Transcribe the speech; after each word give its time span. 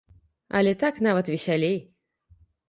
Але 0.59 0.71
так 0.83 0.97
нават 1.09 1.29
весялей. 1.33 1.77